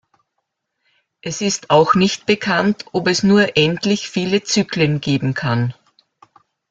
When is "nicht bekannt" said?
1.93-2.85